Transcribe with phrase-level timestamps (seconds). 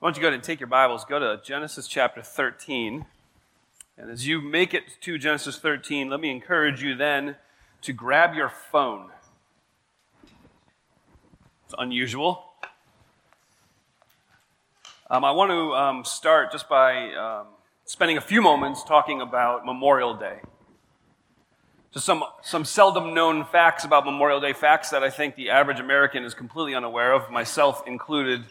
[0.00, 3.04] why don't you go ahead and take your Bibles, go to Genesis chapter 13.
[3.98, 7.36] And as you make it to Genesis 13, let me encourage you then
[7.82, 9.10] to grab your phone.
[11.66, 12.46] It's unusual.
[15.10, 17.48] Um, I want to um, start just by um,
[17.84, 20.38] spending a few moments talking about Memorial Day.
[21.92, 25.78] Just some, some seldom known facts about Memorial Day, facts that I think the average
[25.78, 28.46] American is completely unaware of, myself included.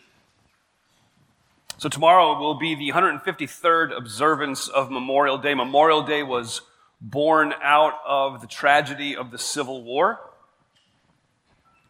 [1.79, 5.53] So, tomorrow will be the 153rd observance of Memorial Day.
[5.53, 6.59] Memorial Day was
[6.99, 10.19] born out of the tragedy of the Civil War.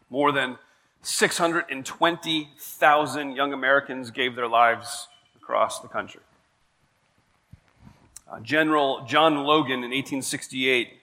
[0.08, 0.58] More than
[1.02, 6.20] 620,000 young Americans gave their lives across the country.
[8.30, 11.00] Uh, General John Logan in 1868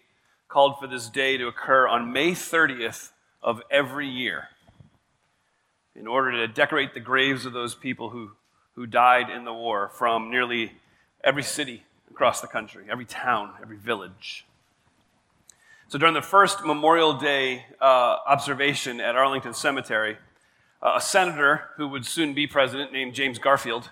[0.47, 3.09] called for this day to occur on May 30th
[3.43, 4.47] of every year
[5.93, 8.31] in order to decorate the graves of those people who
[8.77, 10.71] who died in the war from nearly
[11.23, 14.45] every city across the country, every town, every village.
[15.87, 20.17] So during the first Memorial Day uh, observation at Arlington Cemetery,
[20.79, 23.89] uh, a senator who would soon be president named James Garfield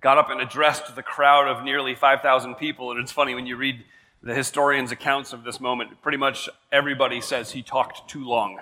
[0.00, 2.90] got up and addressed the crowd of nearly 5,000 people.
[2.90, 3.84] And it's funny when you read
[4.20, 8.58] the historians' accounts of this moment, pretty much everybody says he talked too long.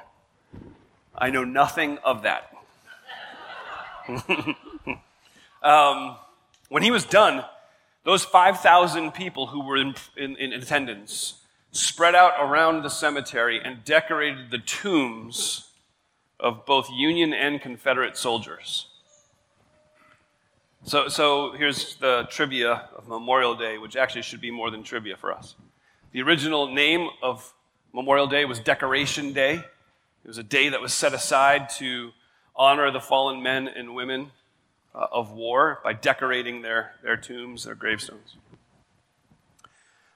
[1.17, 2.53] I know nothing of that.
[5.63, 6.17] Um,
[6.69, 7.45] when he was done,
[8.05, 11.35] those 5,000 people who were in, in, in, attendance
[11.71, 15.69] spread out around the cemetery and decorated the tombs
[16.41, 18.89] of both Union and Confederate soldiers.
[20.85, 25.17] So, so here's the trivia of Memorial Day, which actually should be more than trivia
[25.17, 25.55] for us.
[26.11, 27.55] The original name of
[27.93, 29.55] Memorial Day was Decoration Day.
[29.55, 32.11] It was a day that was set aside to
[32.57, 34.33] honor the fallen men and women
[34.95, 38.37] uh, of war by decorating their, their tombs, their gravestones.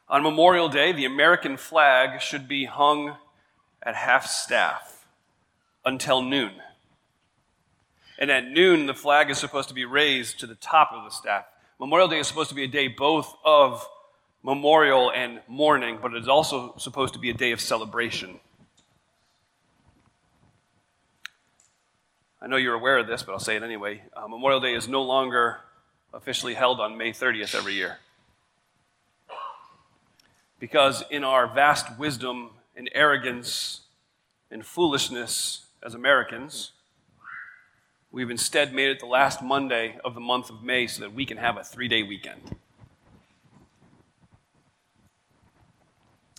[0.09, 3.17] On Memorial Day, the American flag should be hung
[3.83, 5.07] at half staff
[5.85, 6.53] until noon.
[8.19, 11.11] And at noon, the flag is supposed to be raised to the top of the
[11.11, 11.45] staff.
[11.79, 13.87] Memorial Day is supposed to be a day both of
[14.43, 18.41] memorial and mourning, but it is also supposed to be a day of celebration.
[22.47, 24.03] I know you're aware of this, but I'll say it anyway.
[24.13, 25.63] Uh, Memorial Day is no longer
[26.15, 27.99] officially held on May 30th every year.
[30.61, 33.81] Because in our vast wisdom and arrogance
[34.49, 36.71] and foolishness as Americans,
[38.13, 41.27] we've instead made it the last Monday of the month of May so that we
[41.27, 42.55] can have a three day weekend.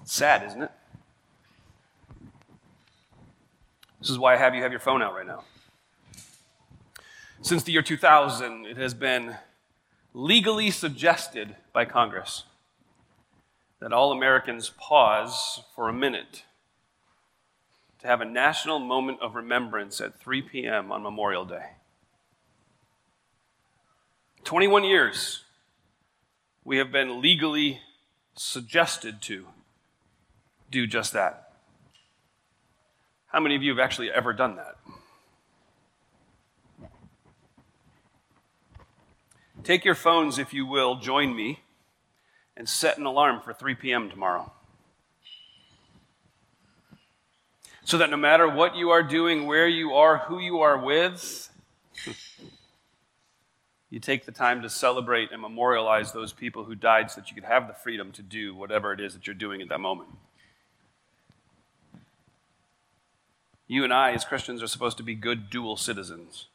[0.02, 0.72] It's sad, isn't it?
[4.00, 5.44] This is why I have you have your phone out right now.
[7.42, 9.38] Since the year 2000, it has been
[10.14, 12.44] legally suggested by Congress
[13.80, 16.44] that all Americans pause for a minute
[18.00, 20.92] to have a national moment of remembrance at 3 p.m.
[20.92, 21.74] on Memorial Day.
[24.44, 25.44] 21 years
[26.64, 27.82] we have been legally
[28.36, 29.46] suggested to
[30.72, 31.54] do just that.
[33.28, 34.77] How many of you have actually ever done that?
[39.64, 41.62] Take your phones, if you will, join me,
[42.56, 44.10] and set an alarm for 3 p.m.
[44.10, 44.52] tomorrow.
[47.84, 51.50] So that no matter what you are doing, where you are, who you are with,
[53.90, 57.36] you take the time to celebrate and memorialize those people who died so that you
[57.36, 60.10] could have the freedom to do whatever it is that you're doing at that moment.
[63.68, 66.48] You and I, as Christians, are supposed to be good dual citizens.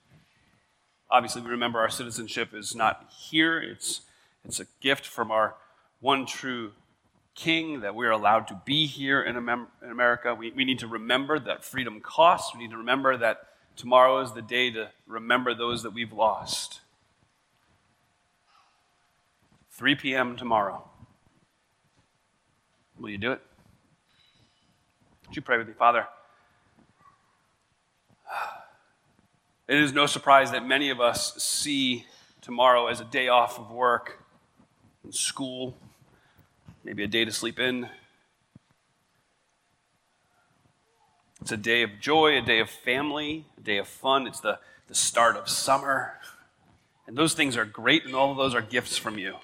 [1.13, 4.01] Obviously, we remember our citizenship is not here, it's,
[4.47, 5.55] it's a gift from our
[6.01, 6.73] one true
[7.35, 10.35] King that we're allowed to be here in, America.
[10.35, 12.55] We, we need to remember that freedom costs.
[12.55, 13.47] We need to remember that
[13.77, 16.81] tomorrow is the day to remember those that we've lost.
[19.71, 20.37] 3 p.m.
[20.37, 20.89] tomorrow.
[22.99, 23.41] Will you do it?
[25.27, 26.07] Would you pray with me, Father?
[29.73, 32.05] It is no surprise that many of us see
[32.43, 34.23] tomorrow as a day off of work
[35.03, 35.79] and school,
[36.85, 37.89] maybe a day to sleep in.
[41.41, 44.27] It's a day of joy, a day of family, a day of fun.
[44.27, 44.59] It's the,
[44.89, 46.19] the start of summer.
[47.07, 49.37] And those things are great, and all of those are gifts from you.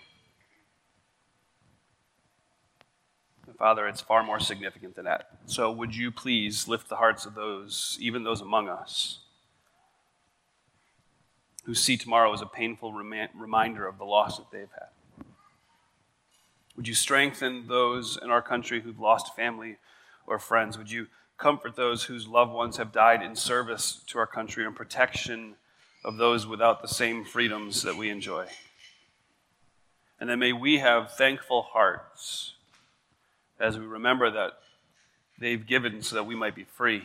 [3.56, 5.38] Father, it's far more significant than that.
[5.46, 9.20] So would you please lift the hearts of those, even those among us,
[11.68, 15.26] who see tomorrow as a painful rem- reminder of the loss that they've had.
[16.76, 19.76] Would you strengthen those in our country who've lost family
[20.26, 20.78] or friends?
[20.78, 24.74] Would you comfort those whose loved ones have died in service to our country and
[24.74, 25.56] protection
[26.06, 28.46] of those without the same freedoms that we enjoy?
[30.18, 32.54] And then may we have thankful hearts
[33.60, 34.52] as we remember that
[35.38, 37.04] they've given so that we might be free.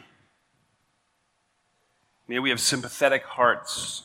[2.30, 4.04] May we have sympathetic hearts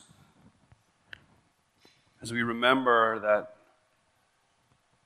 [2.21, 3.55] as we remember that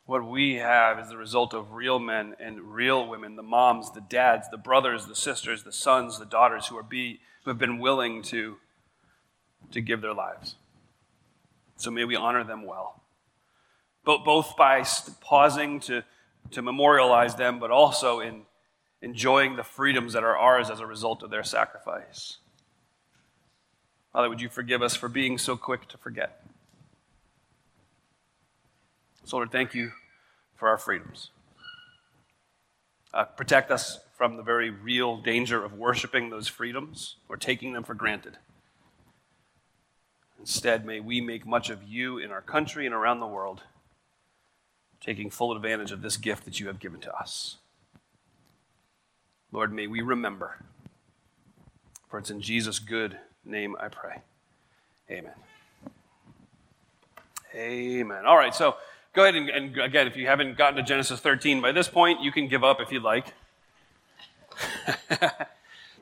[0.05, 4.01] what we have is the result of real men and real women the moms, the
[4.01, 7.79] dads, the brothers, the sisters, the sons, the daughters who, are be, who have been
[7.79, 8.57] willing to,
[9.71, 10.55] to give their lives.
[11.77, 13.01] So may we honor them well,
[14.03, 14.83] both by
[15.21, 16.03] pausing to,
[16.51, 18.43] to memorialize them, but also in
[19.01, 22.37] enjoying the freedoms that are ours as a result of their sacrifice.
[24.11, 26.42] Father, would you forgive us for being so quick to forget?
[29.25, 29.91] So, Lord, thank you
[30.55, 31.29] for our freedoms.
[33.13, 37.83] Uh, protect us from the very real danger of worshiping those freedoms or taking them
[37.83, 38.37] for granted.
[40.39, 43.61] Instead, may we make much of you in our country and around the world,
[44.99, 47.57] taking full advantage of this gift that you have given to us.
[49.51, 50.57] Lord, may we remember.
[52.09, 54.21] For it's in Jesus' good name I pray.
[55.09, 55.33] Amen.
[57.55, 58.25] Amen.
[58.25, 58.75] All right, so
[59.13, 62.21] go ahead and, and, again, if you haven't gotten to Genesis 13 by this point,
[62.21, 63.27] you can give up if you'd like.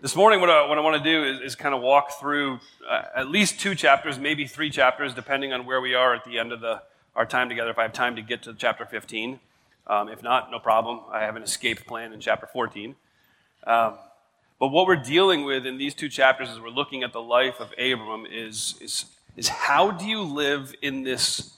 [0.01, 2.59] this morning, what I, what I want to do is, is kind of walk through
[2.89, 6.39] uh, at least two chapters, maybe three chapters, depending on where we are at the
[6.39, 6.81] end of the,
[7.15, 9.39] our time together, if I have time to get to chapter 15.
[9.87, 11.01] Um, if not, no problem.
[11.11, 12.95] I have an escape plan in chapter 14.
[13.67, 13.95] Um,
[14.59, 17.59] but what we're dealing with in these two chapters as we're looking at the life
[17.59, 19.05] of Abram is, is,
[19.35, 21.57] is how do you live in this,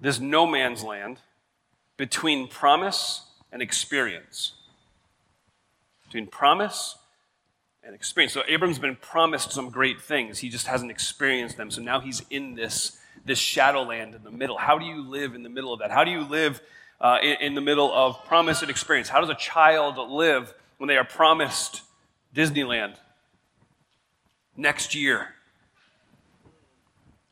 [0.00, 1.18] this no man's land
[1.96, 4.52] between promise and experience?
[6.04, 6.96] Between promise
[7.82, 8.32] and experience.
[8.32, 10.38] So Abram's been promised some great things.
[10.38, 11.70] He just hasn't experienced them.
[11.70, 14.58] So now he's in this, this shadow land in the middle.
[14.58, 15.90] How do you live in the middle of that?
[15.90, 16.60] How do you live
[17.00, 19.08] uh, in, in the middle of promise and experience?
[19.08, 21.82] How does a child live when they are promised
[22.34, 22.96] Disneyland
[24.56, 25.28] next year.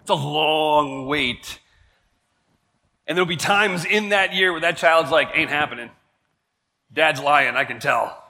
[0.01, 1.61] It's a long wait.
[3.07, 5.91] And there'll be times in that year where that child's like, ain't happening.
[6.93, 8.23] Dad's lying, I can tell.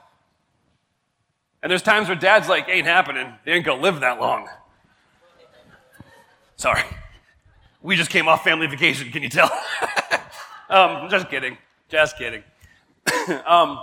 [1.63, 3.33] And there's times where dad's like, ain't happening.
[3.45, 4.47] They ain't gonna live that long.
[6.57, 6.83] Sorry.
[7.81, 9.51] We just came off family vacation, can you tell?
[10.69, 11.57] um, just kidding.
[11.87, 12.43] Just kidding.
[13.45, 13.79] um,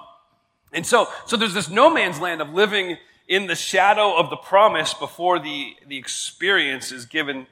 [0.72, 2.96] and so, so there's this no man's land of living
[3.28, 7.46] in the shadow of the promise before the, the experience is given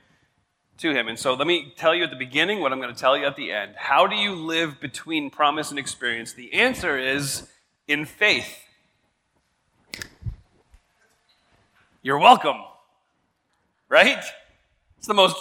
[0.81, 1.09] to him.
[1.09, 3.27] And so let me tell you at the beginning what I'm going to tell you
[3.27, 3.75] at the end.
[3.77, 6.33] How do you live between promise and experience?
[6.33, 7.49] The answer is
[7.87, 8.65] in faith.
[12.03, 12.57] You're welcome.
[13.89, 14.23] Right?
[14.99, 15.37] It's the most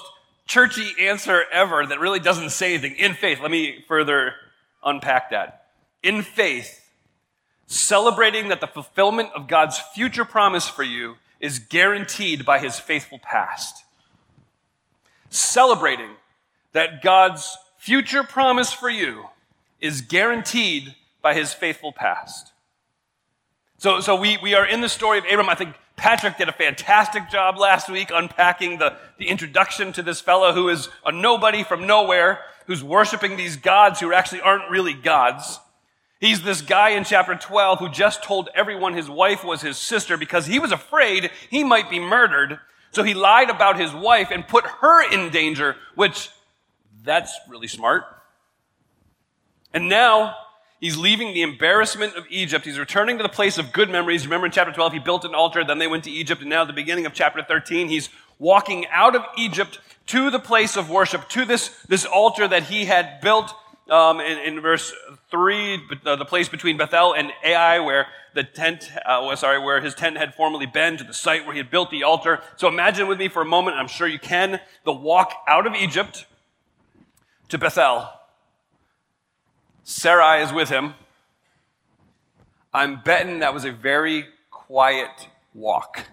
[0.46, 2.96] churchy answer ever that really doesn't say anything.
[2.98, 3.40] In faith.
[3.42, 4.34] Let me further
[4.84, 5.68] unpack that.
[6.04, 6.90] In faith,
[7.68, 13.20] celebrating that the fulfillment of God's future promise for you is guaranteed by his faithful
[13.20, 13.84] past.
[15.30, 16.12] Celebrating
[16.74, 19.26] that God's future promise for you
[19.80, 22.52] is guaranteed by his faithful past.
[23.78, 25.50] So, so we, we are in the story of Abram.
[25.50, 30.22] I think Patrick did a fantastic job last week unpacking the, the introduction to this
[30.22, 34.94] fellow who is a nobody from nowhere, who's worshiping these gods who actually aren't really
[34.94, 35.60] gods.
[36.20, 40.18] He's this guy in chapter 12 who just told everyone his wife was his sister
[40.18, 42.60] because he was afraid he might be murdered.
[42.92, 46.30] So he lied about his wife and put her in danger, which
[47.04, 48.04] that's really smart.
[49.74, 50.36] And now
[50.80, 52.66] he's leaving the embarrassment of Egypt.
[52.66, 54.26] He's returning to the place of good memories.
[54.26, 56.62] Remember in chapter 12, he built an altar, then they went to Egypt, and now
[56.62, 60.90] at the beginning of chapter 13, he's walking out of Egypt to the place of
[60.90, 63.54] worship, to this, this altar that he had built
[63.90, 64.94] um, in, in, verse
[65.32, 69.94] 3, the, the, place between Bethel and Ai, where the tent, uh, sorry, where his
[69.94, 72.42] tent had formerly been, to the site where he had built the altar.
[72.56, 75.76] So imagine with me for a moment, I'm sure you can, the walk out of
[75.76, 76.26] Egypt
[77.50, 78.10] to Bethel.
[79.84, 80.94] Sarai is with him.
[82.74, 86.06] I'm betting that was a very quiet walk.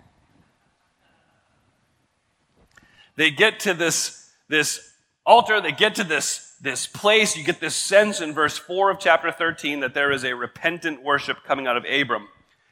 [3.17, 4.93] They get to this, this
[5.25, 8.99] altar, they get to this this place, you get this sense in verse 4 of
[8.99, 12.29] chapter 13 that there is a repentant worship coming out of Abram.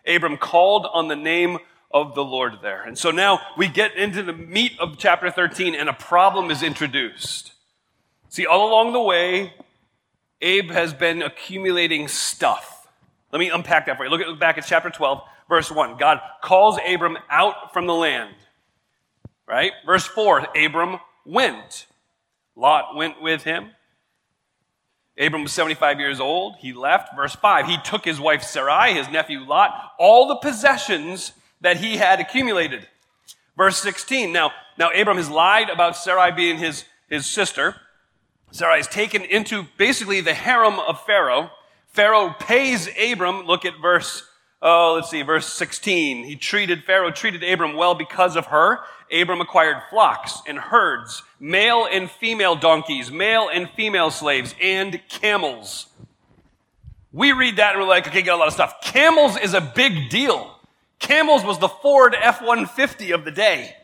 [0.06, 1.58] Abram called on the name
[1.90, 2.82] of the Lord there.
[2.82, 6.62] And so now we get into the meat of chapter 13 and a problem is
[6.62, 7.52] introduced.
[8.28, 9.54] See, all along the way,
[10.40, 12.88] Abe has been accumulating stuff.
[13.32, 14.10] Let me unpack that for you.
[14.10, 15.96] Look, at, back at chapter 12, verse 1.
[15.96, 18.34] God calls Abram out from the land.
[19.46, 19.72] Right?
[19.86, 21.86] Verse 4, Abram went.
[22.56, 23.70] Lot went with him.
[25.18, 26.56] Abram was 75 years old.
[26.58, 27.14] He left.
[27.14, 31.96] Verse 5, he took his wife Sarai, his nephew Lot, all the possessions that he
[31.96, 32.88] had accumulated.
[33.56, 37.76] Verse 16, now, now Abram has lied about Sarai being his, his sister.
[38.50, 41.50] Sarai is taken into basically the harem of Pharaoh.
[41.86, 44.24] Pharaoh pays Abram, look at verse,
[44.64, 46.24] oh, let's see, verse 16.
[46.24, 48.80] He treated, Pharaoh treated Abram well because of her.
[49.12, 55.86] Abram acquired flocks and herds, male and female donkeys, male and female slaves, and camels.
[57.12, 58.80] We read that and we're like, okay, got a lot of stuff.
[58.82, 60.58] Camels is a big deal.
[60.98, 63.76] Camels was the Ford F 150 of the day.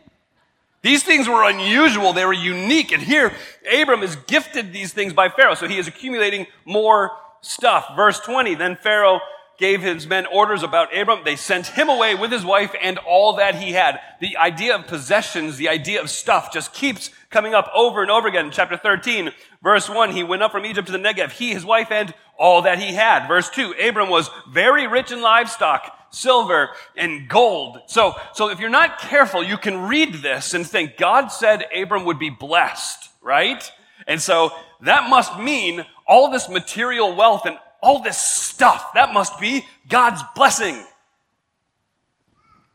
[0.82, 2.90] These things were unusual, they were unique.
[2.90, 3.32] And here,
[3.70, 7.10] Abram is gifted these things by Pharaoh, so he is accumulating more
[7.42, 7.92] stuff.
[7.94, 9.20] Verse 20 Then Pharaoh
[9.60, 11.20] gave his men orders about Abram.
[11.24, 14.00] They sent him away with his wife and all that he had.
[14.20, 18.26] The idea of possessions, the idea of stuff just keeps coming up over and over
[18.26, 18.46] again.
[18.46, 19.30] In chapter 13,
[19.62, 22.62] verse 1, he went up from Egypt to the Negev, he, his wife, and all
[22.62, 23.28] that he had.
[23.28, 27.78] Verse 2, Abram was very rich in livestock, silver, and gold.
[27.86, 32.06] So, so if you're not careful, you can read this and think God said Abram
[32.06, 33.70] would be blessed, right?
[34.06, 38.92] And so that must mean all this material wealth and all this stuff.
[38.94, 40.84] That must be God's blessing.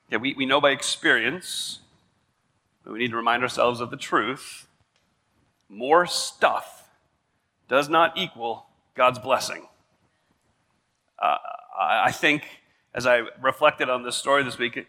[0.09, 1.79] Yeah, we, we know by experience,
[2.83, 4.67] but we need to remind ourselves of the truth.
[5.69, 6.87] More stuff
[7.67, 9.67] does not equal God's blessing.
[11.17, 11.37] Uh,
[11.79, 12.43] I think,
[12.93, 14.85] as I reflected on this story this week,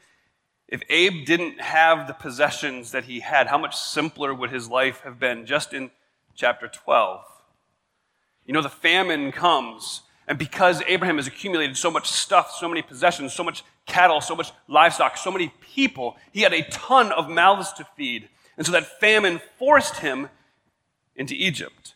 [0.69, 5.01] if Abe didn't have the possessions that he had, how much simpler would his life
[5.01, 5.91] have been just in
[6.35, 7.25] chapter 12?
[8.47, 12.83] You know, the famine comes and because Abraham has accumulated so much stuff, so many
[12.83, 17.29] possessions, so much cattle, so much livestock, so many people, he had a ton of
[17.29, 18.29] mouths to feed.
[18.57, 20.29] And so that famine forced him
[21.15, 21.95] into Egypt.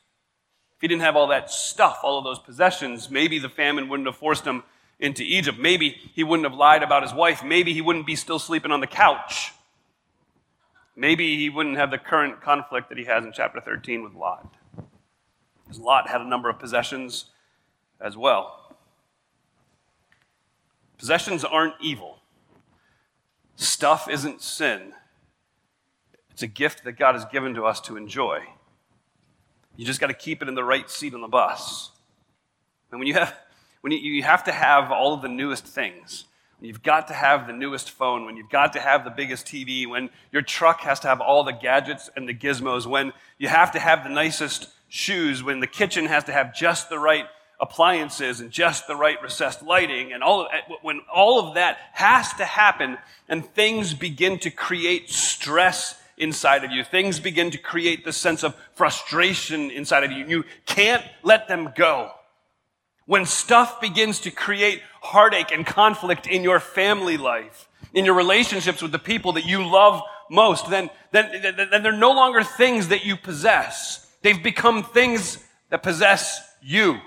[0.76, 4.06] If he didn't have all that stuff, all of those possessions, maybe the famine wouldn't
[4.06, 4.62] have forced him
[5.00, 5.58] into Egypt.
[5.58, 7.42] Maybe he wouldn't have lied about his wife.
[7.42, 9.52] Maybe he wouldn't be still sleeping on the couch.
[10.94, 14.54] Maybe he wouldn't have the current conflict that he has in chapter 13 with Lot.
[15.64, 17.29] Because Lot had a number of possessions
[18.00, 18.75] as well.
[20.99, 22.19] Possessions aren't evil,
[23.57, 24.92] stuff isn't sin.
[26.30, 28.40] It's a gift that God has given to us to enjoy.
[29.76, 31.90] You just got to keep it in the right seat on the bus.
[32.90, 33.35] And when you have,
[33.80, 36.25] when you, you have to have all of the newest things,
[36.59, 39.47] when you've got to have the newest phone, when you've got to have the biggest
[39.47, 43.49] TV, when your truck has to have all the gadgets and the gizmos, when you
[43.49, 47.26] have to have the nicest shoes, when the kitchen has to have just the right
[47.60, 51.78] appliances and just the right recessed lighting and all of, eh, when all of that
[51.92, 52.96] has to happen
[53.28, 58.42] and things begin to create stress inside of you things begin to create the sense
[58.42, 62.10] of frustration inside of you you can't let them go.
[63.06, 68.80] When stuff begins to create heartache and conflict in your family life in your relationships
[68.80, 73.04] with the people that you love most then then, then they're no longer things that
[73.04, 74.06] you possess.
[74.22, 75.38] They've become things
[75.70, 77.00] that possess you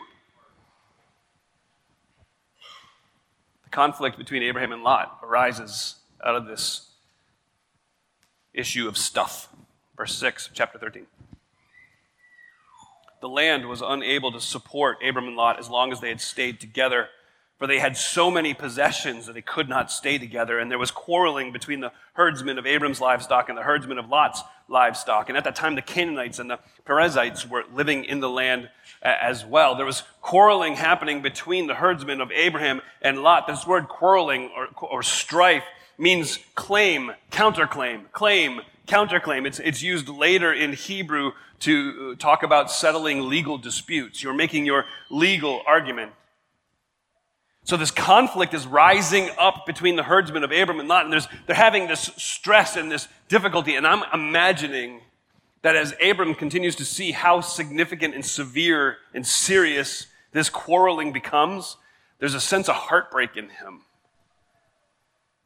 [3.74, 6.92] conflict between Abraham and Lot arises out of this
[8.54, 9.50] issue of stuff.
[9.98, 11.08] Verse 6 chapter 13.
[13.20, 16.60] The land was unable to support Abram and Lot as long as they had stayed
[16.60, 17.08] together,
[17.64, 20.60] for they had so many possessions that they could not stay together.
[20.60, 24.42] And there was quarreling between the herdsmen of Abram's livestock and the herdsmen of Lot's
[24.68, 25.30] livestock.
[25.30, 28.70] And at that time, the Canaanites and the Perizzites were living in the land
[29.02, 29.76] uh, as well.
[29.76, 33.48] There was quarreling happening between the herdsmen of Abraham and Lot.
[33.48, 35.64] This word quarreling or, or strife
[35.98, 39.48] means claim, counterclaim, claim, counterclaim.
[39.48, 44.22] It's, it's used later in Hebrew to uh, talk about settling legal disputes.
[44.22, 46.12] You're making your legal argument.
[47.66, 51.56] So this conflict is rising up between the herdsmen of Abram and Lot, and they're
[51.56, 53.76] having this stress and this difficulty.
[53.76, 55.00] And I'm imagining
[55.62, 61.78] that as Abram continues to see how significant and severe and serious this quarreling becomes,
[62.20, 63.82] there's a sense of heartbreak in him.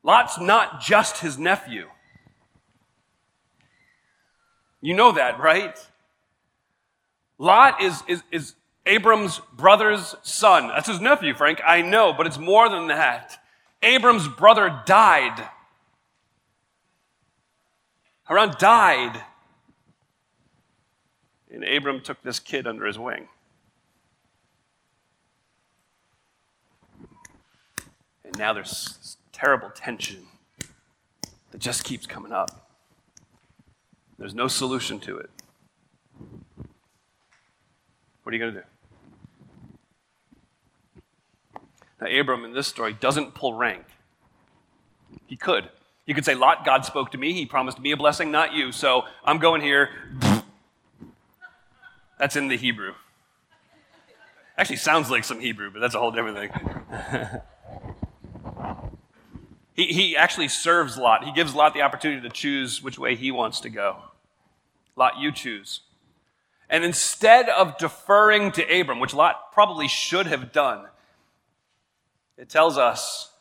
[0.02, 1.88] Lot's not just his nephew.
[4.82, 5.78] You know that, right?
[7.38, 8.56] Lot is, is, is
[8.88, 10.70] Abram's brother's son.
[10.70, 11.62] That's his nephew, Frank.
[11.66, 13.38] I know, but it's more than that.
[13.84, 15.48] Abram's brother died
[18.28, 19.24] Haran died.
[21.50, 23.30] And Abram took this kid under his wing.
[28.26, 30.28] And now there's this terrible tension
[31.52, 32.70] that just keeps coming up.
[34.20, 35.30] There's no solution to it.
[38.24, 38.66] What are you going to do?
[42.00, 43.86] Now, Abram in this story doesn't pull rank.
[45.26, 45.70] He could.
[46.06, 47.34] You could say, Lot, God spoke to me.
[47.34, 48.72] He promised me a blessing, not you.
[48.72, 49.90] So I'm going here.
[52.18, 52.94] That's in the Hebrew.
[54.58, 57.42] Actually, sounds like some Hebrew, but that's a whole different thing.
[59.76, 61.24] he, he actually serves Lot.
[61.26, 63.98] He gives Lot the opportunity to choose which way he wants to go.
[64.96, 65.82] Lot, you choose.
[66.70, 70.86] And instead of deferring to Abram, which Lot probably should have done,
[72.38, 73.32] it tells us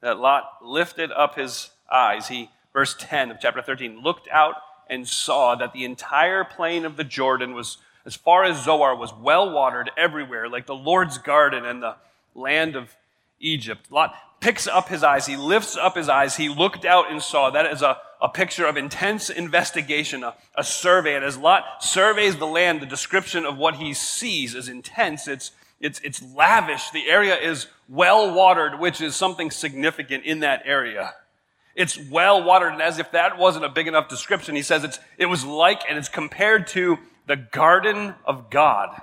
[0.00, 2.28] that Lot lifted up his eyes.
[2.28, 4.54] He, verse 10 of chapter 13, looked out
[4.88, 9.14] and saw that the entire plain of the Jordan was, as far as Zoar, was
[9.14, 11.96] well watered everywhere, like the Lord's garden and the
[12.34, 12.94] land of
[13.40, 13.90] Egypt.
[13.90, 17.50] Lot picks up his eyes, he lifts up his eyes, he looked out and saw.
[17.50, 21.14] That is a, a picture of intense investigation, a, a survey.
[21.14, 25.26] And as Lot surveys the land, the description of what he sees is intense.
[25.28, 26.90] It's, it's, it's lavish.
[26.90, 31.14] The area is well watered, which is something significant in that area.
[31.74, 34.98] It's well watered, and as if that wasn't a big enough description, he says it's,
[35.18, 39.00] it was like and it's compared to the garden of God.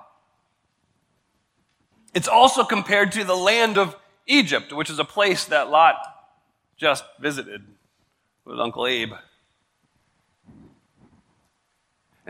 [2.13, 5.95] It's also compared to the land of Egypt, which is a place that Lot
[6.77, 7.63] just visited
[8.45, 9.13] with Uncle Abe.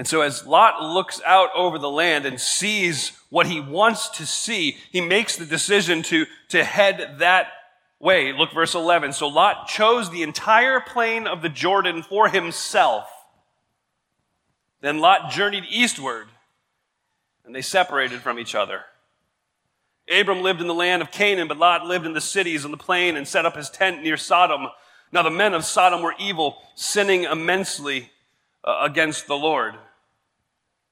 [0.02, 4.26] And so, as Lot looks out over the land and sees what he wants to
[4.26, 7.50] see, he makes the decision to, to head that
[8.00, 8.34] way.
[8.34, 9.14] Look, verse 11.
[9.14, 13.08] So Lot chose the entire plain of the Jordan for himself.
[14.82, 16.30] Then Lot journeyed eastward,
[17.46, 18.82] and they separated from each other.
[20.12, 22.76] Abram lived in the land of Canaan, but Lot lived in the cities on the
[22.76, 24.66] plain and set up his tent near Sodom.
[25.12, 28.10] Now the men of Sodom were evil, sinning immensely
[28.64, 29.76] uh, against the Lord.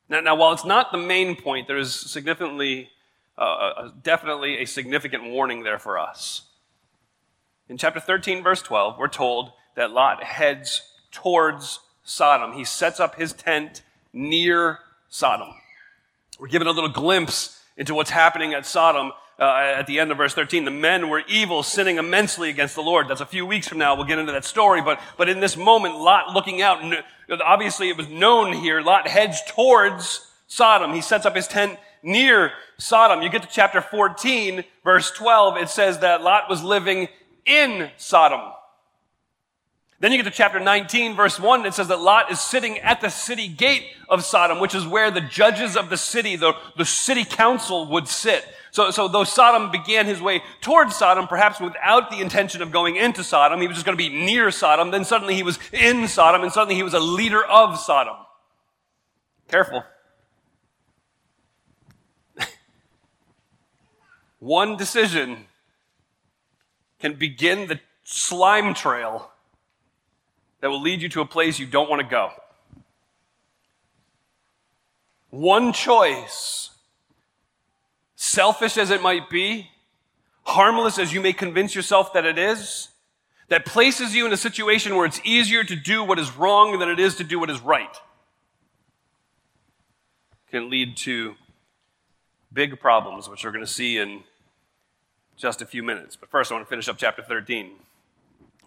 [0.10, 2.90] Now, now, while it's not the main point, there is significantly,
[3.38, 6.44] uh, uh definitely a significant warning there for us.
[7.70, 12.54] In chapter 13, verse 12, we're told that Lot heads towards Sodom.
[12.54, 15.54] He sets up his tent near Sodom.
[16.40, 20.18] We're given a little glimpse into what's happening at Sodom uh, at the end of
[20.18, 20.66] verse 13.
[20.66, 23.08] The men were evil, sinning immensely against the Lord.
[23.08, 23.96] That's a few weeks from now.
[23.96, 24.82] We'll get into that story.
[24.82, 26.82] But, but in this moment, Lot looking out,
[27.44, 30.94] obviously it was known here, Lot heads towards Sodom.
[30.94, 33.22] He sets up his tent near Sodom.
[33.22, 37.08] You get to chapter 14, verse 12, it says that Lot was living
[37.46, 38.42] in Sodom.
[40.00, 43.02] Then you get to chapter 19, verse 1, it says that Lot is sitting at
[43.02, 46.86] the city gate of Sodom, which is where the judges of the city, the, the
[46.86, 48.46] city council would sit.
[48.72, 52.96] So, so though Sodom began his way towards Sodom, perhaps without the intention of going
[52.96, 56.08] into Sodom, he was just going to be near Sodom, then suddenly he was in
[56.08, 58.16] Sodom, and suddenly he was a leader of Sodom.
[59.48, 59.84] Careful.
[64.40, 65.46] One decision
[67.00, 69.32] can begin the slime trail
[70.62, 72.32] that will lead you to a place you don't want to go.
[75.30, 76.72] One choice,
[78.22, 79.70] selfish as it might be,
[80.44, 82.90] harmless as you may convince yourself that it is,
[83.48, 86.90] that places you in a situation where it's easier to do what is wrong than
[86.90, 87.96] it is to do what is right,
[90.52, 91.36] can lead to
[92.52, 94.22] big problems, which we're going to see in
[95.38, 96.18] just a few minutes.
[96.18, 97.72] But first, I want to finish up chapter 13.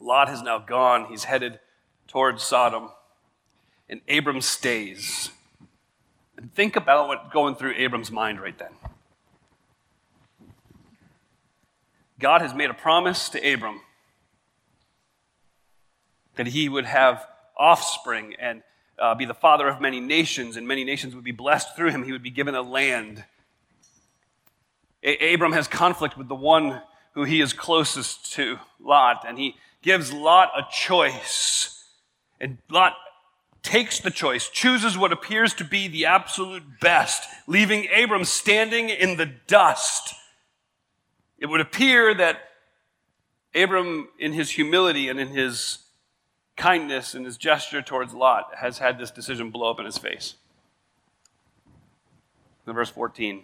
[0.01, 1.09] Lot has now gone.
[1.11, 1.61] He's headed
[2.09, 2.89] towards Sodom,
[3.87, 5.29] and Abram stays.
[6.39, 8.71] And think about what's going through Abram's mind right then.
[12.23, 13.81] God has made a promise to Abram
[16.37, 17.27] that he would have
[17.59, 18.63] offspring and
[18.99, 22.05] uh, be the father of many nations, and many nations would be blessed through him.
[22.05, 23.25] He would be given a land.
[25.03, 26.81] A- Abram has conflict with the one
[27.15, 31.85] who he is closest to, Lot, and he gives Lot a choice.
[32.41, 32.95] And Lot
[33.63, 39.17] takes the choice, chooses what appears to be the absolute best, leaving Abram standing in
[39.17, 40.15] the dust.
[41.43, 42.39] It would appear that
[43.53, 45.79] Abram, in his humility and in his
[46.57, 50.37] kindness and his gesture towards Lot, has had this decision blow up in his face.
[52.65, 53.43] In verse 14.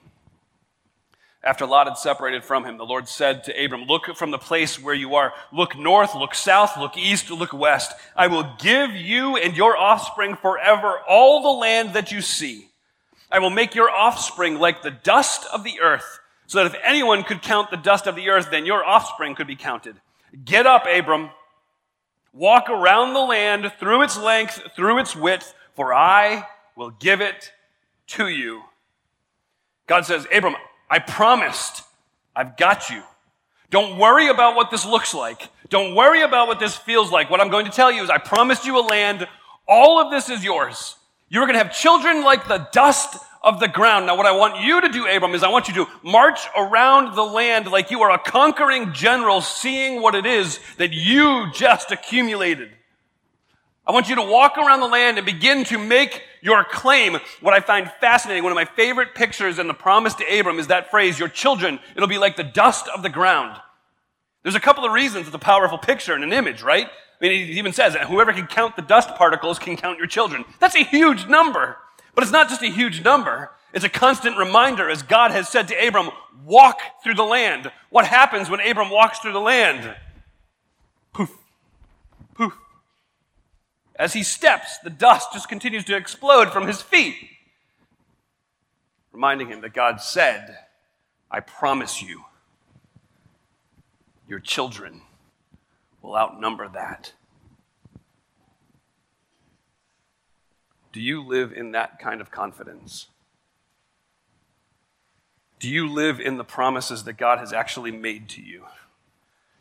[1.42, 4.80] After Lot had separated from him, the Lord said to Abram, Look from the place
[4.80, 5.32] where you are.
[5.52, 7.94] Look north, look south, look east, look west.
[8.14, 12.68] I will give you and your offspring forever all the land that you see.
[13.28, 17.22] I will make your offspring like the dust of the earth, so that if anyone
[17.22, 20.00] could count the dust of the earth, then your offspring could be counted.
[20.44, 21.28] Get up, Abram.
[22.32, 27.52] Walk around the land through its length, through its width, for I will give it
[28.08, 28.62] to you.
[29.86, 30.56] God says, Abram,
[30.90, 31.82] I promised.
[32.34, 33.02] I've got you.
[33.70, 35.50] Don't worry about what this looks like.
[35.68, 37.28] Don't worry about what this feels like.
[37.28, 39.28] What I'm going to tell you is I promised you a land.
[39.66, 40.96] All of this is yours.
[41.28, 44.06] You're going to have children like the dust of the ground.
[44.06, 47.14] Now, what I want you to do, Abram, is I want you to march around
[47.14, 51.90] the land like you are a conquering general seeing what it is that you just
[51.90, 52.70] accumulated.
[53.86, 57.16] I want you to walk around the land and begin to make your claim.
[57.40, 60.66] What I find fascinating, one of my favorite pictures in the promise to Abram is
[60.66, 63.58] that phrase, your children, it'll be like the dust of the ground.
[64.42, 66.86] There's a couple of reasons it's a powerful picture and an image, right?
[66.86, 70.06] I mean, he even says that whoever can count the dust particles can count your
[70.06, 70.44] children.
[70.60, 71.78] That's a huge number.
[72.18, 73.52] But it's not just a huge number.
[73.72, 76.10] It's a constant reminder, as God has said to Abram,
[76.44, 77.70] walk through the land.
[77.90, 79.94] What happens when Abram walks through the land?
[81.12, 81.30] Poof,
[82.34, 82.58] poof,
[83.94, 87.14] as he steps, the dust just continues to explode from his feet,
[89.12, 90.58] reminding him that God said,
[91.30, 92.24] I promise you,
[94.26, 95.02] your children
[96.02, 97.12] will outnumber that.
[100.92, 103.08] Do you live in that kind of confidence?
[105.58, 108.64] Do you live in the promises that God has actually made to you?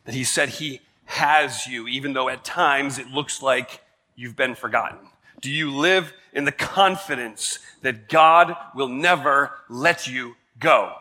[0.04, 3.82] That He said He has you, even though at times it looks like
[4.14, 4.98] you've been forgotten?
[5.40, 10.94] Do you live in the confidence that God will never let you go?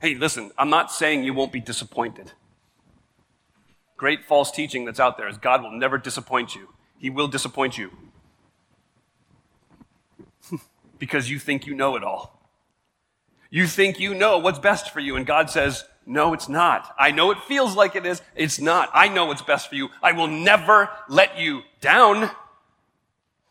[0.00, 2.32] Hey, listen, I'm not saying you won't be disappointed.
[3.96, 6.68] Great false teaching that's out there is God will never disappoint you.
[6.98, 7.90] He will disappoint you
[10.98, 12.40] because you think you know it all.
[13.50, 16.94] You think you know what's best for you, and God says, no, it's not.
[16.98, 18.22] I know it feels like it is.
[18.36, 18.90] It's not.
[18.94, 19.88] I know what's best for you.
[20.02, 22.30] I will never let you down.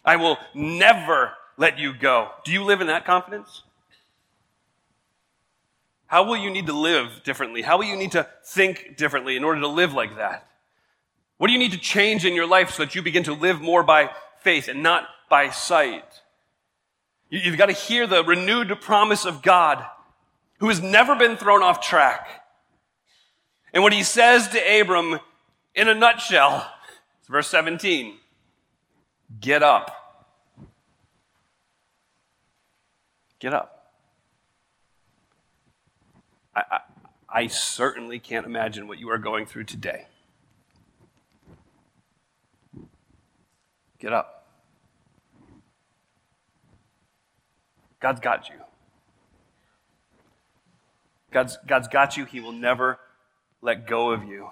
[0.05, 2.29] I will never let you go.
[2.45, 3.63] Do you live in that confidence?
[6.08, 7.62] How will you need to live differently?
[7.62, 10.47] How will you need to think differently in order to live like that?
[11.38, 13.60] What do you need to change in your life so that you begin to live
[13.60, 16.21] more by faith and not by sight?
[17.29, 19.83] You've got to hear the renewed promise of God
[20.59, 22.27] who has never been thrown off track.
[23.73, 25.19] And what he says to Abram
[25.73, 26.71] in a nutshell,
[27.27, 28.15] verse 17
[29.39, 29.91] get up.
[33.39, 33.91] Get up.
[36.55, 36.79] I, I,
[37.27, 40.07] I, certainly can't imagine what you are going through today.
[43.99, 44.35] Get up.
[48.05, 48.55] God's got you.
[51.31, 52.25] God's, God's got you.
[52.25, 52.99] He will never
[53.63, 54.49] let go of you.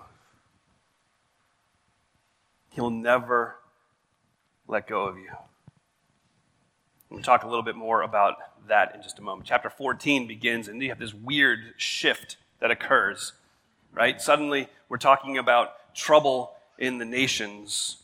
[2.72, 3.58] He'll never
[4.68, 5.30] let go of you.
[7.12, 8.38] We'll talk a little bit more about
[8.70, 9.46] that in just a moment.
[9.48, 13.34] Chapter 14 begins, and you have this weird shift that occurs,
[13.94, 14.20] right?
[14.20, 17.98] Suddenly, we're talking about trouble in the nations.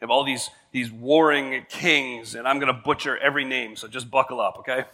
[0.00, 3.88] You have all these, these warring kings, and I'm going to butcher every name, so
[3.88, 4.84] just buckle up, okay?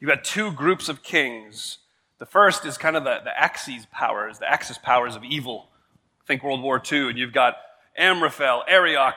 [0.00, 1.78] You've got two groups of kings
[2.18, 5.68] the first is kind of the, the Axis powers, the Axis powers of evil.
[6.26, 7.56] Think World War II, and you've got
[7.96, 9.14] Amraphel, Arioch,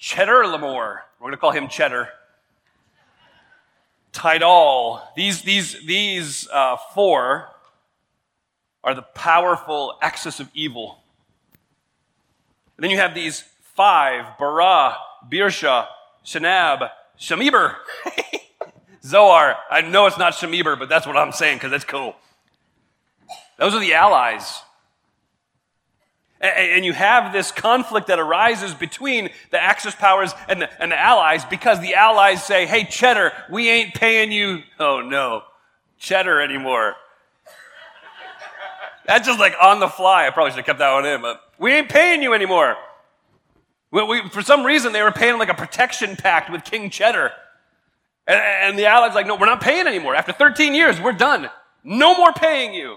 [0.00, 1.00] Chedorlaomer.
[1.18, 2.08] We're going to call him Cheddar.
[4.12, 5.02] Tidal.
[5.16, 7.48] These, these, these uh, four
[8.84, 11.00] are the powerful axis of evil.
[12.76, 14.96] And then you have these five, Barah,
[15.28, 15.86] Birsha,
[16.24, 17.76] Shanab, Shemeber,
[19.04, 19.56] Zoar.
[19.70, 22.16] I know it's not Shemeber, but that's what I'm saying because that's cool.
[23.58, 24.60] Those are the allies.
[26.40, 31.00] And you have this conflict that arises between the Axis powers and the, and the
[31.00, 35.44] allies because the allies say, hey, Cheddar, we ain't paying you, oh no,
[35.98, 36.96] Cheddar anymore.
[39.06, 40.26] That's just like on the fly.
[40.26, 42.76] I probably should have kept that one in, but we ain't paying you anymore.
[43.94, 47.30] We, we, for some reason, they were paying like a protection pact with King Cheddar.
[48.26, 50.16] And, and the allies like, no, we're not paying anymore.
[50.16, 51.48] After 13 years, we're done.
[51.84, 52.96] No more paying you.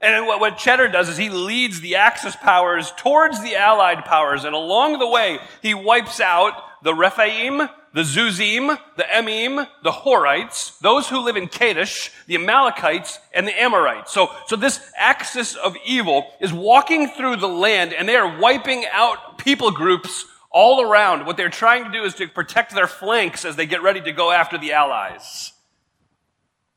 [0.00, 4.44] And what, what Cheddar does is he leads the Axis powers towards the Allied powers,
[4.44, 7.58] and along the way, he wipes out the Rephaim,
[7.92, 13.60] the Zuzim, the Emim, the Horites, those who live in Kadesh, the Amalekites, and the
[13.60, 14.12] Amorites.
[14.12, 18.84] So, so this axis of evil is walking through the land and they are wiping
[18.92, 21.26] out people groups all around.
[21.26, 24.12] What they're trying to do is to protect their flanks as they get ready to
[24.12, 25.52] go after the allies.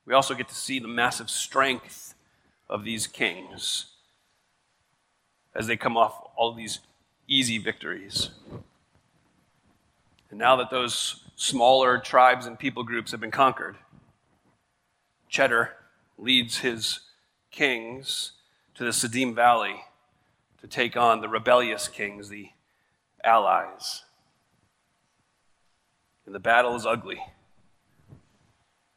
[0.06, 2.16] We also get to see the massive strength
[2.70, 3.86] of these kings
[5.56, 6.80] as they come off all these
[7.28, 8.30] easy victories.
[10.34, 13.76] And now that those smaller tribes and people groups have been conquered,
[15.30, 15.74] Cheddar
[16.17, 17.02] leads his
[17.52, 18.32] kings
[18.74, 19.84] to the Siddim Valley
[20.60, 22.50] to take on the rebellious kings, the
[23.24, 24.06] allies.
[26.26, 27.19] And the battle is ugly.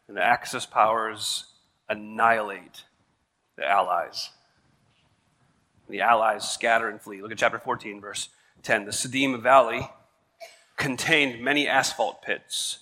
[0.08, 1.44] And the Axis powers
[1.86, 2.84] annihilate
[3.56, 4.30] the allies.
[5.86, 7.20] The allies scatter and flee.
[7.20, 8.30] Look at chapter 14, verse
[8.62, 8.86] 10.
[8.86, 9.86] The Siddim Valley
[10.76, 12.80] contained many asphalt pits.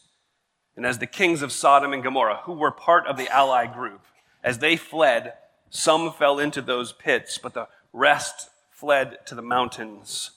[0.76, 4.04] And as the kings of Sodom and Gomorrah, who were part of the ally group,
[4.42, 5.34] as they fled,
[5.70, 10.32] some fell into those pits, but the rest fled to the mountains.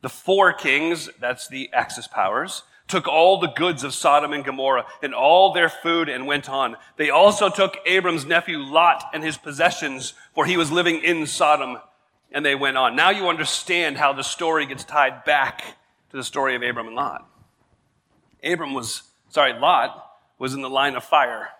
[0.00, 4.86] The four kings, that's the Axis powers, took all the goods of Sodom and Gomorrah
[5.02, 6.76] and all their food and went on.
[6.96, 11.78] They also took Abram's nephew Lot and his possessions, for he was living in Sodom,
[12.32, 12.96] and they went on.
[12.96, 15.76] Now you understand how the story gets tied back
[16.10, 17.28] to the story of Abram and Lot.
[18.42, 21.50] Abram was, sorry, Lot was in the line of fire,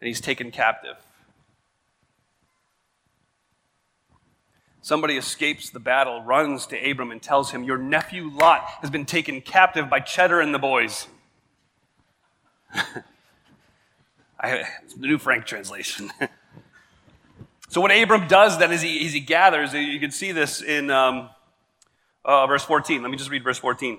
[0.00, 0.96] and he's taken captive.
[4.80, 9.04] Somebody escapes the battle, runs to Abram, and tells him, Your nephew Lot has been
[9.04, 11.08] taken captive by Cheddar and the boys.
[14.38, 14.64] I,
[14.96, 16.12] the New Frank translation.
[17.68, 20.90] so, what Abram does then is he, is he gathers, you can see this in
[20.92, 21.30] um,
[22.26, 23.00] uh, verse 14.
[23.00, 23.98] Let me just read verse 14.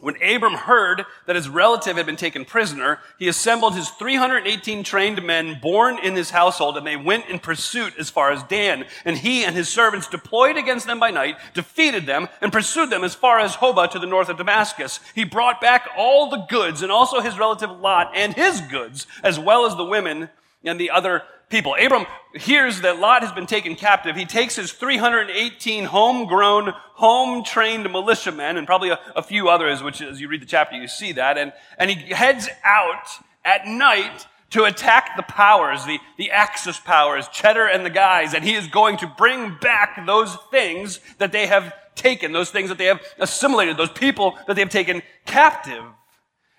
[0.00, 5.22] When Abram heard that his relative had been taken prisoner, he assembled his 318 trained
[5.22, 8.84] men born in his household, and they went in pursuit as far as Dan.
[9.04, 13.04] And he and his servants deployed against them by night, defeated them, and pursued them
[13.04, 14.98] as far as Hobah to the north of Damascus.
[15.14, 19.38] He brought back all the goods, and also his relative Lot and his goods, as
[19.38, 20.30] well as the women
[20.64, 21.22] and the other
[21.52, 21.76] people.
[21.78, 24.16] Abram hears that Lot has been taken captive.
[24.16, 30.00] He takes his 318 homegrown, home trained militiamen and probably a, a, few others, which
[30.00, 31.36] as you read the chapter, you see that.
[31.36, 33.06] And, and he heads out
[33.44, 38.32] at night to attack the powers, the, the Axis powers, Cheddar and the guys.
[38.34, 42.70] And he is going to bring back those things that they have taken, those things
[42.70, 45.84] that they have assimilated, those people that they have taken captive.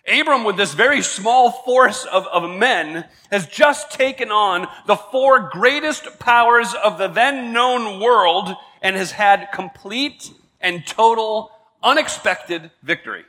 [0.06, 5.50] Abram, with this very small force of, of men, has just taken on the four
[5.50, 13.24] greatest powers of the then known world and has had complete and total, unexpected victory.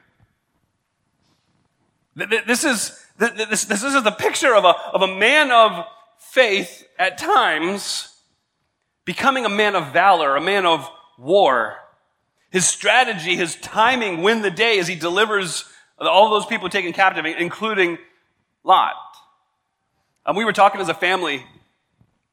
[2.17, 5.85] This is, this, this is the picture of a, of a man of
[6.19, 8.09] faith at times
[9.05, 11.77] becoming a man of valor, a man of war.
[12.51, 15.65] His strategy, his timing, win the day as he delivers
[15.99, 17.99] all those people taken captive, including
[18.63, 18.95] Lot.
[20.27, 21.45] Um, we were talking as a family.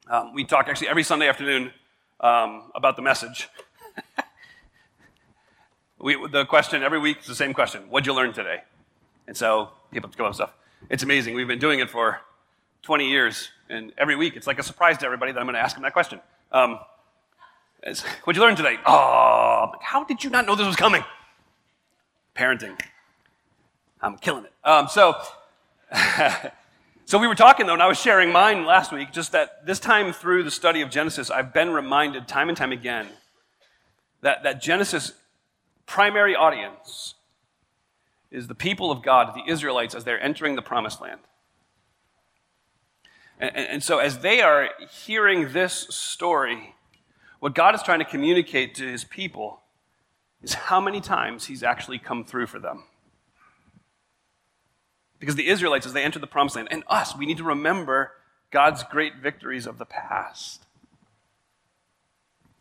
[0.08, 1.71] Um, we talk actually every Sunday afternoon
[2.19, 3.50] um, about the message.
[6.00, 8.62] we, the question every week is the same question What'd you learn today?
[9.28, 10.54] And so people come up with stuff.
[10.89, 11.36] It's amazing.
[11.36, 12.19] We've been doing it for
[12.84, 15.62] 20 years, and every week it's like a surprise to everybody that I'm going to
[15.62, 16.19] ask them that question.
[16.52, 16.80] Um,
[18.24, 18.78] what'd you learn today?
[18.86, 21.04] Oh, how did you not know this was coming?
[22.36, 22.80] Parenting.
[24.01, 24.53] I'm killing it.
[24.63, 25.15] Um, so,
[27.05, 29.11] so we were talking though, and I was sharing mine last week.
[29.11, 32.71] Just that this time through the study of Genesis, I've been reminded time and time
[32.71, 33.07] again
[34.21, 35.13] that that Genesis
[35.85, 37.15] primary audience
[38.31, 41.19] is the people of God, the Israelites, as they're entering the Promised Land.
[43.39, 46.75] And, and, and so, as they are hearing this story,
[47.39, 49.61] what God is trying to communicate to His people
[50.41, 52.83] is how many times He's actually come through for them.
[55.21, 58.13] Because the Israelites, as they enter the promised land, and us, we need to remember
[58.49, 60.65] God's great victories of the past.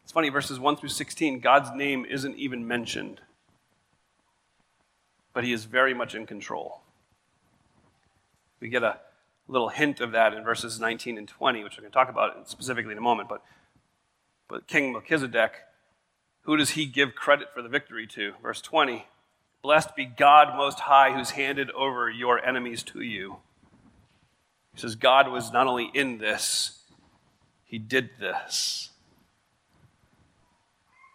[0.04, 3.22] It's funny, verses 1 through 16, God's name isn't even mentioned,
[5.32, 6.82] but he is very much in control.
[8.60, 8.98] We get a
[9.48, 12.50] little hint of that in verses 19 and 20, which we're going to talk about
[12.50, 13.30] specifically in a moment.
[13.30, 13.42] But,
[14.48, 15.52] but King Melchizedek,
[16.42, 18.34] who does he give credit for the victory to?
[18.42, 19.06] Verse 20
[19.62, 23.36] Blessed be God Most High, who's handed over your enemies to you.
[24.74, 26.82] He says, God was not only in this,
[27.64, 28.90] He did this.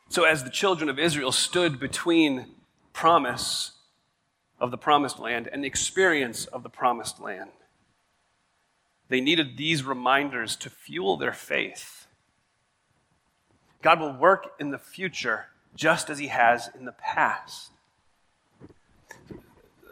[0.10, 2.45] So, as the children of Israel stood between
[2.93, 3.73] promise
[4.60, 7.51] of the promised land and the experience of the promised land.
[9.10, 12.08] They needed these reminders to fuel their faith.
[13.81, 17.71] God will work in the future just as He has in the past.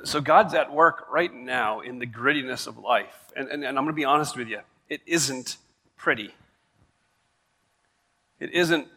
[0.04, 3.32] So God's at work right now in the grittiness of life.
[3.36, 5.58] And, and, and I'm going to be honest with you, it isn't
[5.98, 6.34] pretty.
[8.40, 8.88] It isn't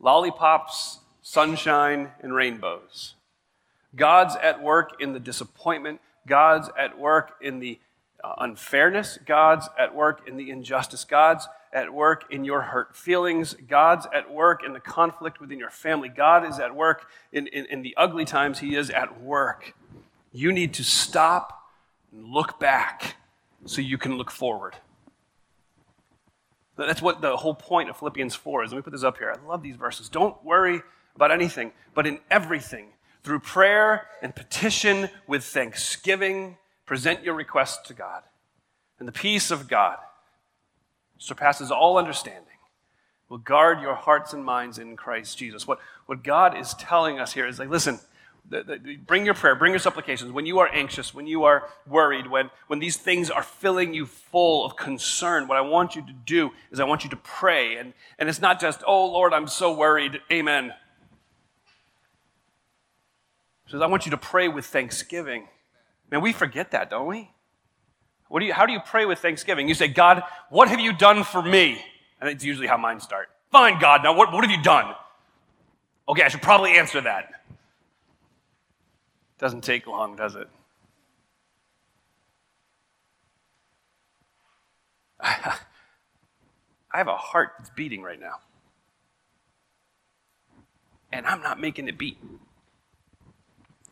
[0.00, 3.14] lollipops, sunshine, and rainbows.
[3.94, 6.00] God's at work in the disappointment.
[6.26, 7.78] God's at work in the
[8.24, 9.18] uh, unfairness.
[9.26, 11.04] God's at work in the injustice.
[11.04, 13.54] God's at work in your hurt feelings.
[13.68, 16.08] God's at work in the conflict within your family.
[16.08, 18.60] God is at work in, in, in the ugly times.
[18.60, 19.74] He is at work.
[20.36, 21.70] You need to stop
[22.12, 23.16] and look back
[23.64, 24.74] so you can look forward.
[26.76, 28.70] That's what the whole point of Philippians 4 is.
[28.70, 29.34] Let me put this up here.
[29.34, 30.10] I love these verses.
[30.10, 30.82] Don't worry
[31.14, 32.88] about anything, but in everything,
[33.22, 38.22] through prayer and petition with thanksgiving, present your requests to God.
[38.98, 39.96] And the peace of God
[41.18, 42.46] surpasses all understanding
[43.28, 45.66] will guard your hearts and minds in Christ Jesus.
[45.66, 47.98] What, what God is telling us here is like, listen,
[48.48, 50.30] the, the, bring your prayer, bring your supplications.
[50.30, 54.06] When you are anxious, when you are worried, when, when these things are filling you
[54.06, 57.76] full of concern, what I want you to do is I want you to pray.
[57.76, 60.20] And, and it's not just, oh, Lord, I'm so worried.
[60.32, 60.72] Amen.
[63.64, 65.48] He says, I want you to pray with thanksgiving.
[66.10, 67.30] Man, we forget that, don't we?
[68.28, 69.68] What do you, how do you pray with thanksgiving?
[69.68, 71.84] You say, God, what have you done for me?
[72.20, 73.28] And it's usually how mine start.
[73.50, 74.94] Fine, God, now what, what have you done?
[76.08, 77.35] Okay, I should probably answer that.
[79.38, 80.48] Doesn't take long, does it?
[85.20, 85.58] I
[86.94, 88.36] have a heart that's beating right now.
[91.12, 92.18] And I'm not making it beat.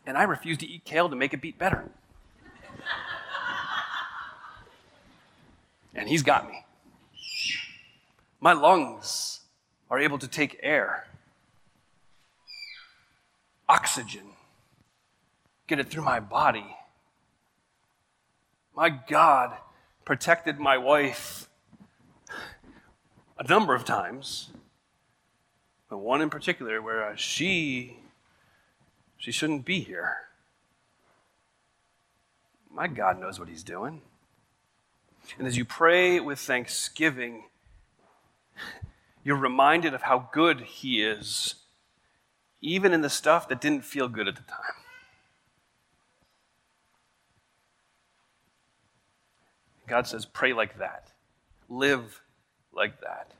[0.07, 1.89] And I refuse to eat kale to make it beat better.
[5.93, 6.65] and he's got me.
[8.39, 9.41] My lungs
[9.89, 11.07] are able to take air,
[13.69, 14.34] oxygen
[15.67, 16.75] get it through my body.
[18.75, 19.57] My God
[20.03, 21.49] protected my wife
[23.37, 24.49] a number of times,
[25.89, 27.97] but one in particular where uh, she
[29.17, 30.17] she shouldn't be here.
[32.69, 34.01] My God knows what he's doing.
[35.39, 37.45] And as you pray with thanksgiving,
[39.23, 41.55] you're reminded of how good he is,
[42.61, 44.84] even in the stuff that didn't feel good at the time.
[49.87, 51.11] God says, pray like that.
[51.69, 52.21] Live
[52.73, 53.31] like that.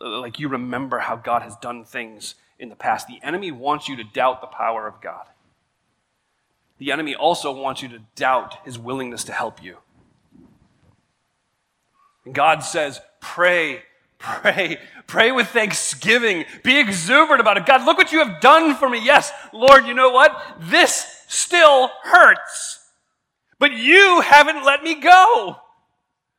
[0.00, 3.06] Uh, like you remember how God has done things in the past.
[3.06, 5.26] The enemy wants you to doubt the power of God.
[6.78, 9.78] The enemy also wants you to doubt his willingness to help you.
[12.24, 13.82] And God says, pray,
[14.18, 16.44] pray, pray with thanksgiving.
[16.62, 17.66] Be exuberant about it.
[17.66, 19.04] God, look what you have done for me.
[19.04, 20.40] Yes, Lord, you know what?
[20.58, 22.79] This still hurts.
[23.60, 25.56] But you haven't let me go.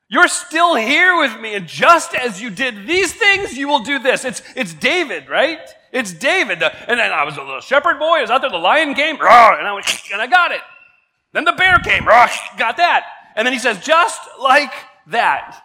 [0.09, 1.55] You're still here with me.
[1.55, 4.25] And just as you did these things, you will do this.
[4.25, 5.59] It's, it's David, right?
[5.93, 6.61] It's David.
[6.61, 8.17] And then I was a little shepherd boy.
[8.17, 8.49] I was out there.
[8.49, 10.59] The lion came, and I went, and I got it.
[11.31, 12.03] Then the bear came,
[12.57, 13.05] got that.
[13.35, 14.73] And then he says, just like
[15.07, 15.63] that.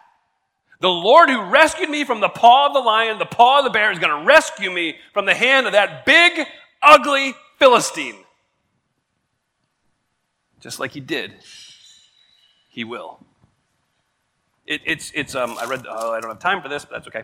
[0.79, 3.71] The Lord who rescued me from the paw of the lion, the paw of the
[3.71, 6.45] bear, is going to rescue me from the hand of that big,
[6.83, 8.15] ugly Philistine.
[10.67, 11.31] Just like he did,
[12.67, 13.19] he will.
[14.65, 17.07] It, it's, it's, um, I read, uh, I don't have time for this, but that's
[17.07, 17.23] okay.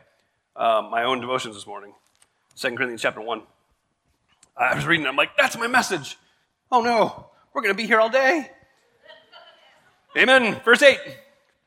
[0.56, 1.94] Um, my own devotions this morning,
[2.56, 3.42] 2 Corinthians chapter 1.
[4.56, 6.18] I was reading, I'm like, that's my message.
[6.72, 8.50] Oh no, we're going to be here all day.
[10.18, 10.62] Amen.
[10.64, 10.98] Verse 8,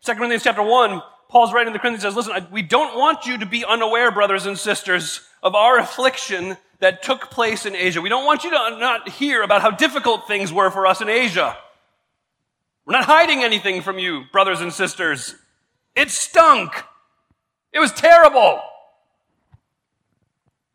[0.02, 3.36] 2 Corinthians chapter 1, Paul's writing to the Corinthians, says, listen, we don't want you
[3.36, 8.00] to be unaware, brothers and sisters, of our affliction that took place in Asia.
[8.00, 11.10] We don't want you to not hear about how difficult things were for us in
[11.10, 11.58] Asia.
[12.86, 15.34] We're not hiding anything from you, brothers and sisters.
[15.94, 16.72] It stunk.
[17.72, 18.62] It was terrible.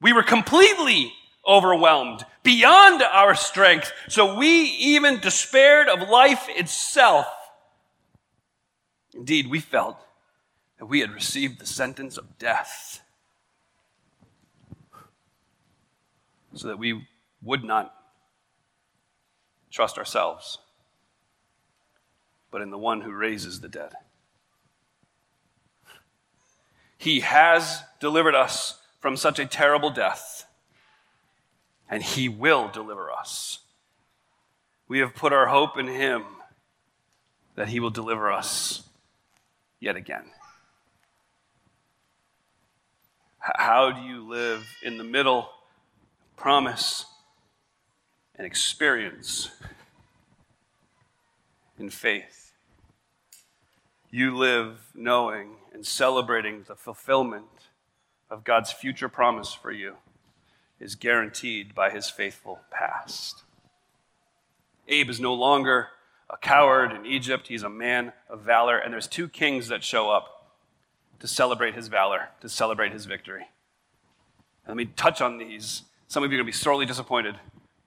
[0.02, 1.14] We were completely
[1.48, 7.26] overwhelmed, beyond our strength, so we even despaired of life itself.
[9.14, 9.98] Indeed, we felt
[10.78, 13.02] that we had received the sentence of death.
[16.54, 17.08] so that we
[17.42, 17.94] would not
[19.70, 20.58] trust ourselves,
[22.52, 23.94] but in the one who raises the dead.
[26.98, 30.46] He has delivered us from such a terrible death,
[31.90, 33.60] and he will deliver us.
[34.88, 36.24] We have put our hope in him
[37.56, 38.84] that he will deliver us
[39.80, 40.26] yet again.
[43.40, 45.50] How do you live in the middle,
[46.38, 47.06] promise,
[48.36, 49.50] and experience
[51.82, 52.54] in faith?
[54.12, 57.70] You live knowing and celebrating the fulfillment
[58.30, 59.96] of God's future promise for you
[60.80, 63.44] is guaranteed by his faithful past.
[64.88, 65.90] Abe is no longer
[66.30, 70.10] a coward in Egypt, he's a man of valor, and there's two kings that show
[70.10, 70.54] up
[71.20, 73.48] to celebrate his valor, to celebrate his victory.
[74.68, 75.84] Let me touch on these.
[76.08, 77.36] Some of you are going to be sorely disappointed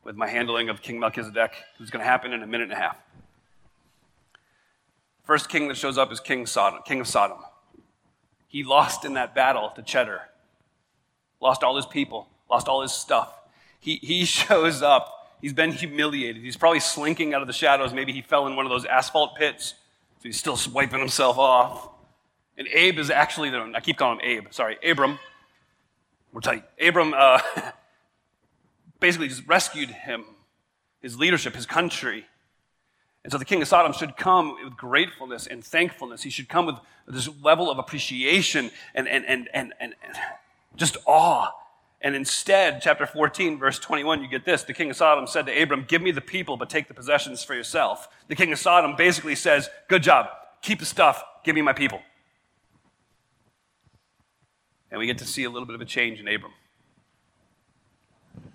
[0.02, 1.52] with my handling of King Melchizedek.
[1.80, 2.98] It's going to happen in a minute and a half.
[5.24, 7.38] First king that shows up is King Sodom, King of Sodom.
[8.46, 10.20] He lost in that battle to Cheddar,
[11.40, 13.40] lost all his people, lost all his stuff.
[13.80, 15.10] He, he shows up.
[15.40, 16.42] He's been humiliated.
[16.42, 17.92] He's probably slinking out of the shadows.
[17.92, 19.74] Maybe he fell in one of those asphalt pits,
[20.18, 21.88] so he's still wiping himself off.
[22.56, 25.18] And Abe is actually, the, I keep calling him Abe, sorry, Abram.
[26.32, 26.64] We're tight.
[26.80, 27.40] Abram uh,
[29.00, 30.24] basically just rescued him,
[31.00, 32.26] his leadership, his country.
[33.24, 36.22] And so the king of Sodom should come with gratefulness and thankfulness.
[36.22, 36.76] He should come with
[37.08, 39.94] this level of appreciation and, and, and, and, and
[40.76, 41.50] just awe.
[42.02, 44.62] And instead, chapter 14, verse 21, you get this.
[44.62, 47.42] The king of Sodom said to Abram, Give me the people, but take the possessions
[47.42, 48.08] for yourself.
[48.28, 50.26] The king of Sodom basically says, Good job.
[50.60, 51.24] Keep the stuff.
[51.44, 52.02] Give me my people.
[54.90, 56.52] And we get to see a little bit of a change in Abram.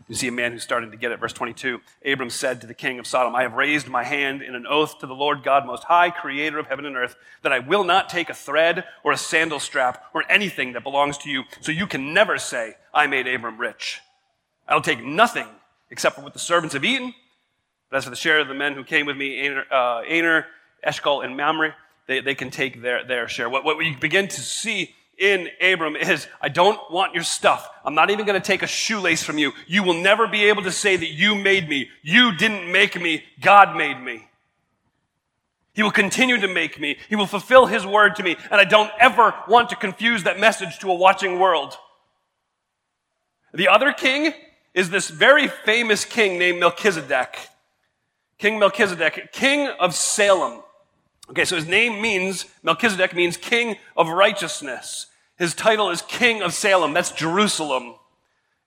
[0.09, 1.19] You see a man who's starting to get it.
[1.19, 4.55] Verse 22 Abram said to the king of Sodom, I have raised my hand in
[4.55, 7.59] an oath to the Lord God Most High, creator of heaven and earth, that I
[7.59, 11.43] will not take a thread or a sandal strap or anything that belongs to you,
[11.61, 14.01] so you can never say, I made Abram rich.
[14.67, 15.47] I'll take nothing
[15.91, 17.13] except for what the servants have eaten.
[17.91, 20.47] But as for the share of the men who came with me, Aner, uh, Aner
[20.83, 21.75] Eshcol, and Mamre,
[22.07, 23.47] they, they can take their, their share.
[23.47, 27.69] What, what we begin to see in Abram is, I don't want your stuff.
[27.83, 29.51] I'm not even going to take a shoelace from you.
[29.67, 31.89] You will never be able to say that you made me.
[32.01, 33.23] You didn't make me.
[33.41, 34.27] God made me.
[35.73, 36.97] He will continue to make me.
[37.09, 38.37] He will fulfill his word to me.
[38.49, 41.77] And I don't ever want to confuse that message to a watching world.
[43.53, 44.33] The other king
[44.73, 47.49] is this very famous king named Melchizedek.
[48.37, 50.61] King Melchizedek, king of Salem.
[51.29, 55.07] Okay, so his name means, Melchizedek means king of righteousness.
[55.39, 56.93] His title is King of Salem.
[56.93, 57.95] That's Jerusalem.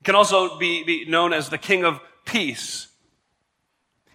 [0.01, 2.89] It can also be, be known as the King of Peace.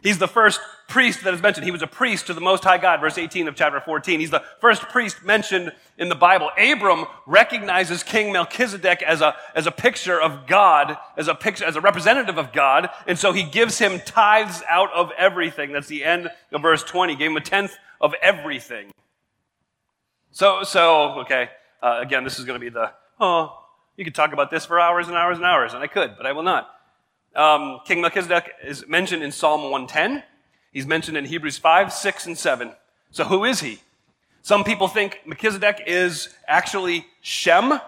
[0.02, 1.66] He's the first priest that is mentioned.
[1.66, 4.20] He was a priest to the Most High God, verse 18 of chapter 14.
[4.20, 6.50] He's the first priest mentioned in the Bible.
[6.58, 11.76] Abram recognizes King Melchizedek as a, as a picture of God, as a picture, as
[11.76, 15.74] a representative of God, and so he gives him tithes out of everything.
[15.74, 17.14] That's the end of verse 20.
[17.14, 18.92] He gave him a tenth of everything.
[20.32, 21.50] So, so okay,
[21.82, 23.64] uh, again, this is going to be the, oh,
[23.96, 26.26] you could talk about this for hours and hours and hours, and I could, but
[26.26, 26.70] I will not.
[27.36, 30.24] Um, King Melchizedek is mentioned in Psalm 110.
[30.72, 32.72] He's mentioned in Hebrews 5, 6, and 7.
[33.12, 33.80] So who is he?
[34.42, 37.80] Some people think Melchizedek is actually Shem,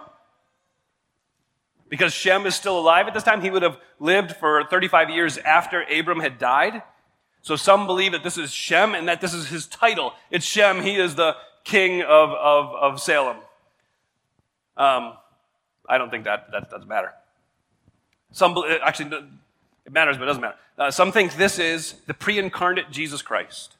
[1.89, 3.41] because Shem is still alive at this time.
[3.41, 6.83] He would have lived for 35 years after Abram had died.
[7.41, 10.13] So some believe that this is Shem and that this is his title.
[10.29, 10.81] It's Shem.
[10.81, 13.37] He is the king of, of, of Salem.
[14.79, 15.13] Um,
[15.87, 17.13] I don't think that, that doesn't matter.
[18.31, 19.15] Some, actually,
[19.85, 20.57] it matters, but it doesn't matter.
[20.77, 23.75] Uh, some think this is the pre-incarnate Jesus Christ.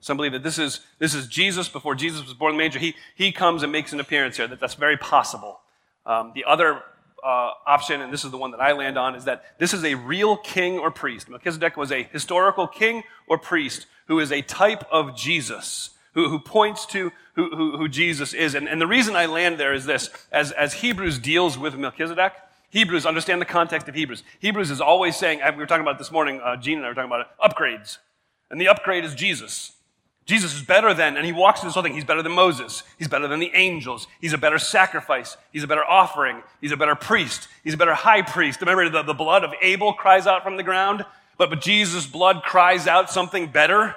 [0.00, 2.78] Some believe that this is, this is Jesus before Jesus was born in the manger.
[2.78, 4.46] He, he comes and makes an appearance here.
[4.46, 5.60] That, that's very possible.
[6.06, 6.82] Um, the other
[7.24, 9.82] uh, option, and this is the one that I land on, is that this is
[9.84, 11.28] a real king or priest.
[11.28, 16.38] Melchizedek was a historical king or priest who is a type of Jesus, who, who
[16.38, 18.54] points to who, who, who Jesus is.
[18.54, 22.32] And, and the reason I land there is this as, as Hebrews deals with Melchizedek,
[22.70, 24.24] Hebrews, understand the context of Hebrews.
[24.40, 26.94] Hebrews is always saying, we were talking about this morning, uh, Gene and I were
[26.94, 27.98] talking about it, upgrades.
[28.50, 29.72] And the upgrade is Jesus.
[30.26, 31.92] Jesus is better than, and he walks through this whole thing.
[31.92, 32.82] He's better than Moses.
[32.98, 34.06] He's better than the angels.
[34.20, 35.36] He's a better sacrifice.
[35.52, 36.42] He's a better offering.
[36.60, 37.46] He's a better priest.
[37.62, 38.60] He's a better high priest.
[38.60, 41.04] Remember, the, the blood of Abel cries out from the ground,
[41.36, 43.96] but, but Jesus' blood cries out something better.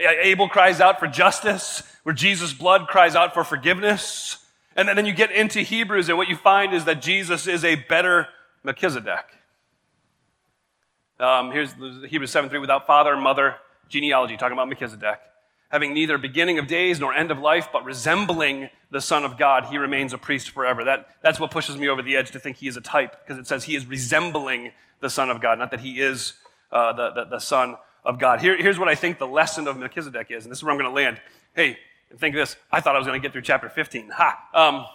[0.00, 4.38] Abel cries out for justice, where Jesus' blood cries out for forgiveness.
[4.76, 7.74] And then you get into Hebrews, and what you find is that Jesus is a
[7.74, 8.28] better
[8.62, 9.26] Melchizedek.
[11.18, 11.72] Um, here's
[12.08, 13.56] Hebrews 7 3 without father and mother,
[13.88, 15.20] genealogy, talking about Melchizedek.
[15.68, 19.66] Having neither beginning of days nor end of life, but resembling the Son of God,
[19.66, 20.82] he remains a priest forever.
[20.84, 23.38] That, that's what pushes me over the edge to think he is a type, because
[23.38, 26.34] it says he is resembling the Son of God, not that he is
[26.72, 28.40] uh, the, the, the, Son of God.
[28.40, 30.78] Here, here's what I think the lesson of Melchizedek is, and this is where I'm
[30.78, 31.20] going to land.
[31.54, 31.78] Hey,
[32.18, 32.56] think this.
[32.72, 34.10] I thought I was going to get through chapter 15.
[34.10, 34.48] Ha!
[34.52, 34.86] Um,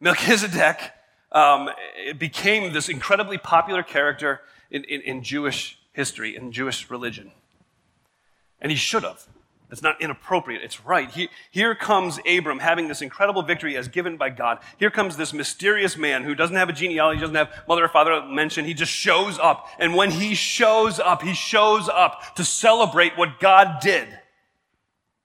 [0.00, 0.92] Melchizedek
[1.32, 1.70] um,
[2.18, 7.32] became this incredibly popular character in, in, in Jewish history, in Jewish religion.
[8.60, 9.26] And he should have.
[9.70, 10.62] It's not inappropriate.
[10.62, 11.10] It's right.
[11.10, 14.60] He, here comes Abram having this incredible victory as given by God.
[14.78, 18.22] Here comes this mysterious man who doesn't have a genealogy, doesn't have mother or father
[18.22, 18.68] mentioned.
[18.68, 19.66] He just shows up.
[19.80, 24.06] And when he shows up, he shows up to celebrate what God did.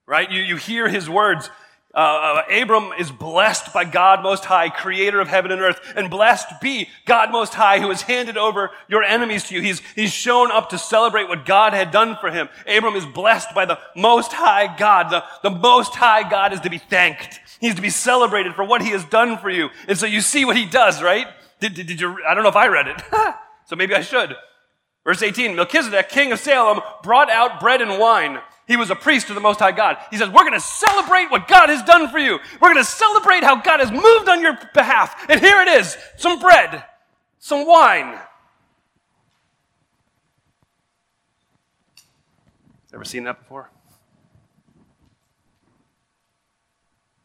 [0.06, 0.28] Right?
[0.30, 1.48] You, you hear his words.
[1.94, 6.08] Uh, uh, Abram is blessed by God Most High, creator of heaven and earth, and
[6.08, 9.60] blessed be God Most High, who has handed over your enemies to you.
[9.60, 12.48] He's, he's shown up to celebrate what God had done for him.
[12.66, 15.10] Abram is blessed by the Most High God.
[15.10, 17.40] The, the Most High God is to be thanked.
[17.60, 19.68] He's to be celebrated for what he has done for you.
[19.86, 21.26] And so you see what he does, right?
[21.60, 23.02] Did, did, did you, I don't know if I read it,
[23.66, 24.34] so maybe I should.
[25.04, 28.38] Verse 18, Melchizedek, king of Salem, brought out bread and wine.
[28.66, 29.98] He was a priest to the Most High God.
[30.10, 32.38] He says, We're going to celebrate what God has done for you.
[32.60, 35.26] We're going to celebrate how God has moved on your behalf.
[35.28, 36.84] And here it is some bread,
[37.38, 38.18] some wine.
[42.94, 43.70] Ever seen that before?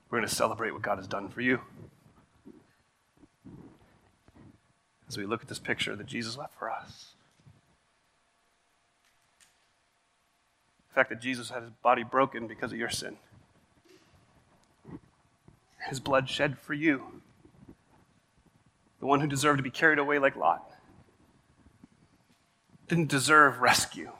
[0.09, 1.59] We're going to celebrate what God has done for you.
[5.07, 7.13] As we look at this picture that Jesus left for us.
[10.98, 13.18] Fact that Jesus had his body broken because of your sin,
[15.88, 17.22] his blood shed for you,
[19.00, 20.68] the one who deserved to be carried away like Lot,
[22.88, 24.12] didn't deserve rescue.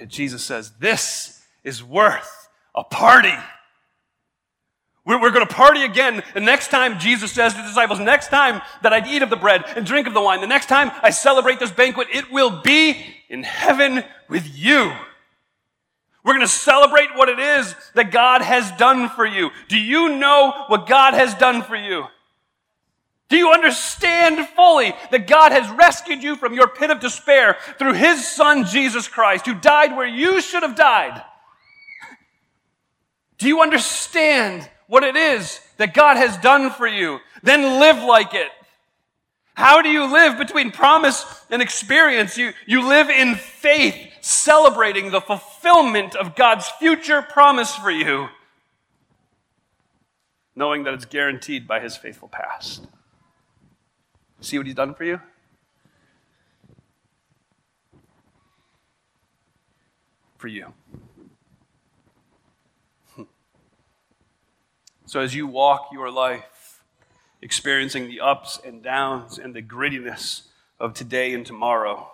[0.00, 3.36] Yet Jesus says, This is worth a party.
[5.04, 6.22] We're, we're going to party again.
[6.34, 9.36] And next time, Jesus says to the disciples, next time that I eat of the
[9.36, 12.62] bread and drink of the wine, the next time I celebrate this banquet, it will
[12.62, 14.92] be in heaven with you.
[16.24, 19.50] We're going to celebrate what it is that God has done for you.
[19.68, 22.06] Do you know what God has done for you?
[23.28, 27.94] Do you understand fully that God has rescued you from your pit of despair through
[27.94, 31.22] His Son, Jesus Christ, who died where you should have died?
[33.38, 37.18] Do you understand what it is that God has done for you?
[37.42, 38.48] Then live like it.
[39.56, 42.36] How do you live between promise and experience?
[42.36, 48.28] You, you live in faith, celebrating the fulfillment of God's future promise for you,
[50.54, 52.86] knowing that it's guaranteed by his faithful past.
[54.42, 55.22] See what he's done for you?
[60.36, 60.74] For you.
[65.08, 66.55] So as you walk your life,
[67.46, 70.48] experiencing the ups and downs and the grittiness
[70.80, 72.10] of today and tomorrow.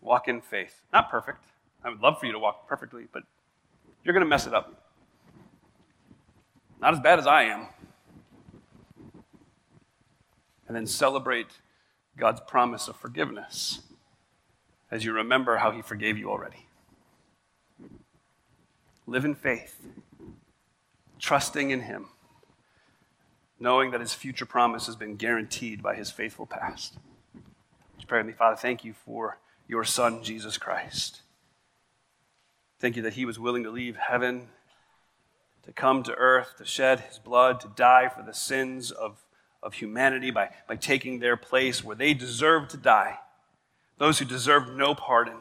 [0.00, 0.82] Walk in faith.
[0.92, 1.44] Not perfect.
[1.84, 3.22] I would love for you to walk perfectly, but
[4.02, 4.90] you're going to mess it up.
[6.80, 7.68] Not as bad as I am.
[10.66, 11.60] And then celebrate
[12.16, 13.82] God's promise of forgiveness
[14.90, 16.66] as you remember how He forgave you already.
[19.06, 19.76] Live in faith,
[21.20, 22.06] trusting in Him
[23.60, 26.96] knowing that his future promise has been guaranteed by his faithful past.
[27.34, 27.42] Would
[28.00, 28.56] you pray with me, Father?
[28.56, 31.22] Thank you for your Son, Jesus Christ.
[32.78, 34.48] Thank you that he was willing to leave heaven,
[35.64, 39.24] to come to earth, to shed his blood, to die for the sins of,
[39.62, 43.18] of humanity by, by taking their place where they deserved to die,
[43.98, 45.38] those who deserved no pardon.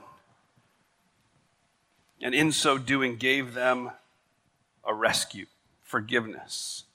[2.20, 3.92] And in so doing, gave them
[4.84, 5.46] a rescue,
[5.84, 6.86] forgiveness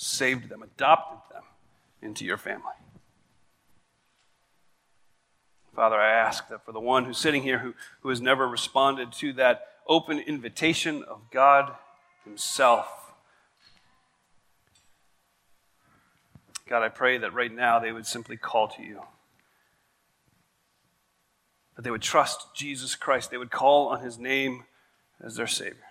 [0.00, 1.42] saved them, adopted them
[2.00, 2.72] into your family.
[5.74, 9.12] Father, I ask that for the one who's sitting here who, who has never responded
[9.12, 11.74] to that open invitation of God
[12.24, 13.12] Himself,
[16.66, 19.02] God, I pray that right now they would simply call to you.
[21.76, 23.30] That they would trust Jesus Christ.
[23.30, 24.64] They would call on His name
[25.22, 25.89] as their Savior.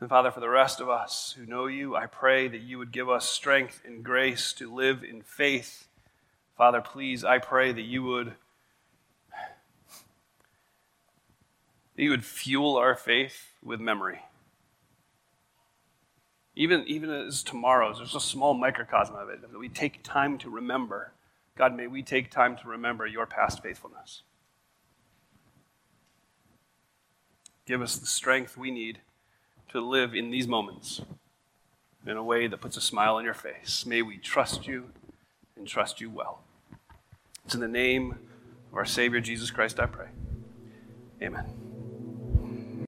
[0.00, 2.90] And Father, for the rest of us who know you, I pray that you would
[2.90, 5.88] give us strength and grace to live in faith.
[6.56, 8.34] Father, please, I pray that you would
[11.96, 14.22] that you would fuel our faith with memory.
[16.56, 20.48] Even, even as tomorrow's, there's a small microcosm of it that we take time to
[20.48, 21.12] remember.
[21.56, 24.22] God, may we take time to remember your past faithfulness.
[27.66, 29.00] Give us the strength we need
[29.70, 31.00] to live in these moments
[32.06, 33.84] in a way that puts a smile on your face.
[33.86, 34.90] May we trust you
[35.56, 36.42] and trust you well.
[37.44, 38.12] It's in the name
[38.70, 40.08] of our Savior Jesus Christ I pray.
[41.22, 41.69] Amen.